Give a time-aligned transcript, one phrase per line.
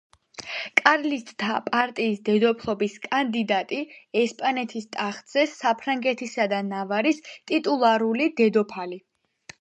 [0.79, 3.81] კარლისტთა პარტიის დედოფლობის კანდიდატი
[4.23, 9.01] ესპანეთის ტახტზე, საფრანგეთისა და ნავარის ტიტულარული დედოფალი.